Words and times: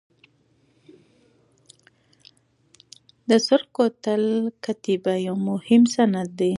د 3.29 3.31
سرخ 3.47 3.65
کوتل 3.77 4.23
کتیبه 4.65 5.13
یو 5.27 5.35
مهم 5.49 5.81
سند 5.95 6.29
دی. 6.39 6.49